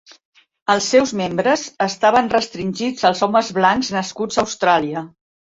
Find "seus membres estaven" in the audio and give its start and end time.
0.93-2.31